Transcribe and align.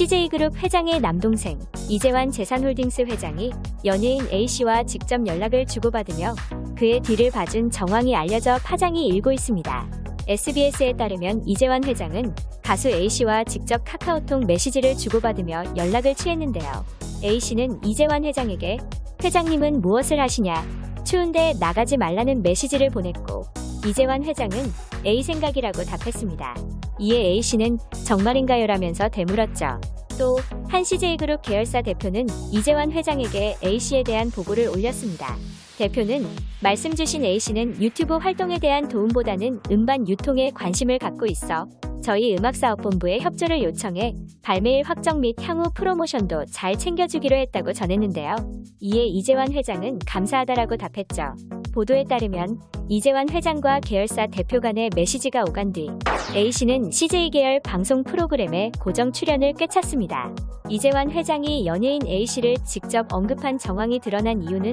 CJ그룹 0.00 0.56
회장의 0.56 0.98
남동생 1.00 1.58
이재환 1.90 2.30
재산홀딩스 2.30 3.02
회장이 3.02 3.50
연예인 3.84 4.26
A씨와 4.32 4.84
직접 4.84 5.26
연락을 5.26 5.66
주고받으며 5.66 6.34
그의 6.74 7.00
뒤를 7.00 7.30
봐준 7.30 7.70
정황이 7.70 8.16
알려져 8.16 8.56
파장이 8.64 9.06
일고 9.08 9.30
있습니다. 9.30 9.90
SBS에 10.26 10.94
따르면 10.94 11.42
이재환 11.46 11.84
회장은 11.84 12.34
가수 12.62 12.88
A씨와 12.88 13.44
직접 13.44 13.82
카카오톡 13.84 14.46
메시지를 14.46 14.96
주고받으며 14.96 15.76
연락을 15.76 16.14
취했는데요. 16.14 16.82
A씨는 17.22 17.84
이재환 17.84 18.24
회장에게 18.24 18.78
회장님은 19.22 19.82
무엇을 19.82 20.18
하시냐 20.18 20.64
추운데 21.04 21.52
나가지 21.60 21.98
말라는 21.98 22.42
메시지를 22.42 22.88
보냈고 22.88 23.44
이재환 23.86 24.24
회장은 24.24 24.72
A 25.04 25.22
생각이라고 25.22 25.84
답했습니다. 25.84 26.54
이에 27.00 27.16
A씨는 27.16 27.78
정말인가요 28.06 28.66
라면서 28.66 29.08
되물었죠. 29.08 29.80
또한 30.18 30.84
CJ그룹 30.84 31.40
계열사 31.40 31.80
대표는 31.80 32.26
이재환 32.52 32.92
회장에게 32.92 33.56
A씨에 33.64 34.02
대한 34.02 34.30
보고를 34.30 34.68
올렸습니다. 34.68 35.34
대표는 35.78 36.26
말씀 36.62 36.94
주신 36.94 37.24
A씨는 37.24 37.80
유튜브 37.82 38.16
활동에 38.16 38.58
대한 38.58 38.86
도움보다는 38.86 39.60
음반 39.70 40.06
유통에 40.06 40.50
관심을 40.50 40.98
갖고 40.98 41.24
있어 41.24 41.66
저희 42.02 42.36
음악사업본부에 42.36 43.20
협조를 43.20 43.62
요청해 43.62 44.14
발매일 44.42 44.82
확정 44.84 45.20
및 45.20 45.36
향후 45.40 45.70
프로모션도 45.74 46.46
잘 46.50 46.76
챙겨주기로 46.76 47.34
했다고 47.36 47.72
전했는데요. 47.72 48.36
이에 48.80 49.04
이재환 49.04 49.52
회장은 49.52 50.00
감사하다라고 50.06 50.76
답했죠. 50.76 51.34
보도에 51.72 52.04
따르면 52.04 52.60
이재환 52.88 53.28
회장과 53.28 53.80
계열사 53.80 54.26
대표 54.26 54.60
간의 54.60 54.90
메시지가 54.94 55.44
오간 55.48 55.72
뒤 55.72 55.90
A씨는 56.34 56.90
CJ 56.90 57.30
계열 57.30 57.60
방송 57.60 58.02
프로그램에 58.02 58.72
고정 58.80 59.12
출연을 59.12 59.54
꿰찼습니다. 59.54 60.34
이재환 60.68 61.10
회장이 61.10 61.66
연예인 61.66 62.06
A씨를 62.06 62.56
직접 62.64 63.12
언급한 63.12 63.58
정황이 63.58 64.00
드러난 64.00 64.42
이유는 64.42 64.72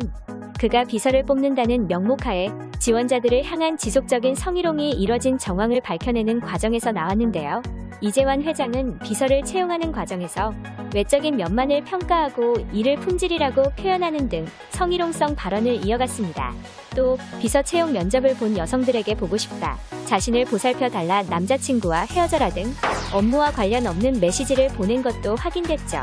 그가 0.59 0.83
비서를 0.83 1.23
뽑는다는 1.23 1.87
명목하에 1.87 2.49
지원자들을 2.79 3.43
향한 3.45 3.77
지속적인 3.77 4.35
성희롱이 4.35 4.91
이뤄진 4.91 5.37
정황을 5.37 5.81
밝혀내는 5.81 6.39
과정에서 6.41 6.91
나왔는데요. 6.91 7.61
이재환 8.01 8.43
회장은 8.43 8.99
비서를 8.99 9.43
채용하는 9.43 9.91
과정에서 9.91 10.53
외적인 10.93 11.37
면만을 11.37 11.83
평가하고 11.83 12.55
이를 12.71 12.95
품질이라고 12.97 13.63
표현하는 13.77 14.29
등 14.29 14.45
성희롱성 14.69 15.35
발언을 15.35 15.85
이어갔습니다. 15.85 16.53
또 16.97 17.17
비서 17.39 17.61
채용 17.61 17.93
면접을 17.93 18.35
본 18.35 18.57
여성들에게 18.57 19.15
보고 19.15 19.37
싶다. 19.37 19.77
자신을 20.05 20.45
보살펴 20.45 20.89
달라 20.89 21.21
남자친구와 21.21 22.07
헤어져라 22.09 22.49
등 22.49 22.73
업무와 23.13 23.51
관련 23.51 23.85
없는 23.85 24.19
메시지를 24.19 24.69
보낸 24.69 25.03
것도 25.03 25.35
확인됐죠. 25.35 25.99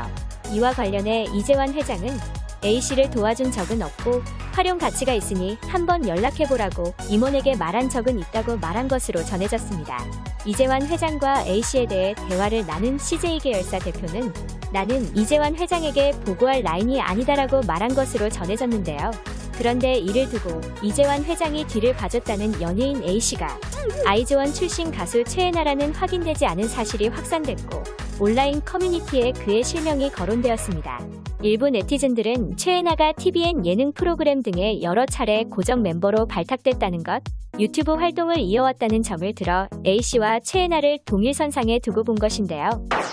이와 0.53 0.71
관련해 0.71 1.25
이재환 1.35 1.73
회장은 1.73 2.17
A씨를 2.63 3.11
도와준 3.11 3.51
적은 3.51 3.81
없고 3.81 4.23
활용 4.53 4.77
가치가 4.77 5.13
있으니 5.13 5.57
한번 5.67 6.07
연락해보라고 6.07 6.95
임원에게 7.09 7.57
말한 7.57 7.89
적은 7.89 8.17
있다고 8.17 8.57
말한 8.57 8.87
것으로 8.87 9.23
전해졌습니다. 9.23 9.99
이재환 10.45 10.87
회장과 10.87 11.45
A씨에 11.45 11.87
대해 11.87 12.15
대화를 12.29 12.65
나눈 12.65 12.97
CJ 12.97 13.39
계열사 13.39 13.79
대표는 13.79 14.33
나는 14.71 15.15
이재환 15.15 15.55
회장에게 15.55 16.11
보고할 16.25 16.61
라인이 16.63 17.01
아니다라고 17.01 17.61
말한 17.67 17.93
것으로 17.93 18.29
전해졌는데요. 18.29 19.11
그런데 19.57 19.95
이를 19.95 20.29
두고 20.29 20.61
이재환 20.83 21.23
회장이 21.23 21.65
뒤를 21.67 21.93
봐줬다는 21.93 22.61
연예인 22.61 23.03
A씨가 23.03 23.59
아이즈원 24.05 24.53
출신 24.53 24.91
가수 24.91 25.23
최애나라는 25.23 25.93
확인되지 25.93 26.45
않은 26.45 26.67
사실이 26.67 27.07
확산됐고 27.07 27.83
온라인 28.19 28.61
커뮤니티에 28.63 29.33
그의 29.33 29.63
실명이 29.63 30.11
거론되었습니다. 30.11 30.99
일부 31.41 31.69
네티즌들은 31.69 32.57
최애나가 32.57 33.11
TVN 33.11 33.65
예능 33.65 33.91
프로그램 33.91 34.41
등의 34.41 34.81
여러 34.81 35.05
차례 35.05 35.43
고정 35.43 35.81
멤버로 35.83 36.25
발탁됐다는 36.25 37.03
것, 37.03 37.21
유튜브 37.59 37.93
활동을 37.93 38.39
이어왔다는 38.39 39.03
점을 39.03 39.33
들어 39.35 39.67
A씨와 39.85 40.39
최애나를 40.39 40.99
동일선상에 41.05 41.79
두고 41.79 42.03
본 42.03 42.15
것인데요. 42.15 42.69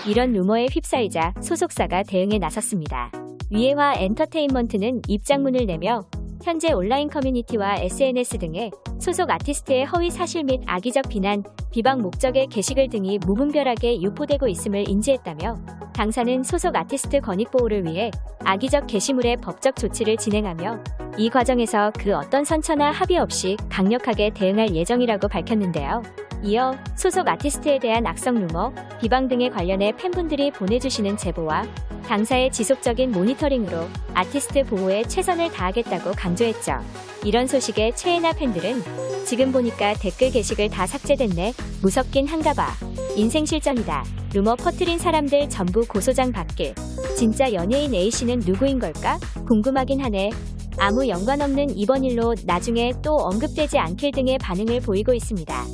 이런 0.08 0.32
루머에 0.32 0.66
휩싸이자 0.70 1.34
소속사가 1.41 2.04
대응에 2.04 2.38
나섰습니다. 2.38 3.12
위에화 3.50 3.94
엔터테인먼트는 3.98 5.02
입장문을 5.08 5.66
내며 5.66 6.02
현재 6.42 6.72
온라인 6.72 7.08
커뮤니티와 7.08 7.76
SNS 7.76 8.38
등에 8.38 8.70
소속 8.98 9.30
아티스트의 9.30 9.84
허위 9.84 10.10
사실 10.10 10.42
및 10.42 10.60
악의적 10.66 11.08
비난, 11.08 11.44
비방 11.70 12.03
목적의 12.03 12.48
게시글 12.48 12.88
등이 12.88 13.20
무분별하게 13.25 14.03
유포되고 14.03 14.48
있음을 14.48 14.88
인지했다며 14.88 15.56
당사는 15.94 16.42
소속 16.42 16.75
아티스트 16.75 17.20
권익 17.20 17.52
보호를 17.52 17.84
위해 17.84 18.10
악의적 18.44 18.88
게시물의 18.88 19.36
법적 19.36 19.76
조치를 19.76 20.16
진행하며 20.16 20.82
이 21.16 21.31
과정에서 21.31 21.92
그 21.97 22.12
어떤 22.12 22.44
선처나 22.44 22.91
합의 22.91 23.19
없이 23.19 23.56
강력하게 23.69 24.31
대응할 24.34 24.75
예정이라고 24.75 25.28
밝혔는데요. 25.28 26.02
이어 26.42 26.75
소속 26.97 27.28
아티스트에 27.28 27.78
대한 27.78 28.04
악성 28.04 28.34
루머, 28.34 28.72
비방 29.00 29.28
등에 29.28 29.48
관련해 29.48 29.92
팬분들이 29.92 30.50
보내주시는 30.50 31.16
제보와 31.16 31.62
당사의 32.02 32.50
지속적인 32.52 33.12
모니터링으로 33.12 33.88
아티스트 34.14 34.64
보호에 34.64 35.02
최선을 35.04 35.50
다하겠다고 35.52 36.12
강조했죠. 36.12 36.80
이런 37.24 37.46
소식에 37.46 37.92
최애나 37.94 38.32
팬들은 38.32 38.82
지금 39.24 39.52
보니까 39.52 39.94
댓글 39.94 40.30
게시글 40.30 40.68
다 40.68 40.86
삭제됐네. 40.86 41.52
무섭긴 41.82 42.26
한가 42.26 42.52
봐. 42.52 42.68
인생 43.16 43.46
실전이다. 43.46 44.04
루머 44.34 44.56
퍼트린 44.56 44.98
사람들 44.98 45.48
전부 45.48 45.86
고소장 45.86 46.32
받길. 46.32 46.74
진짜 47.16 47.52
연예인 47.52 47.94
A씨는 47.94 48.40
누구인 48.40 48.78
걸까? 48.78 49.19
궁금하긴 49.46 50.00
하네. 50.00 50.30
아무 50.78 51.06
연관 51.06 51.40
없는 51.40 51.76
이번 51.76 52.02
일로 52.02 52.34
나중에 52.44 52.92
또 53.02 53.14
언급되지 53.16 53.78
않길 53.78 54.10
등의 54.12 54.38
반응을 54.38 54.80
보이고 54.80 55.12
있습니다. 55.12 55.64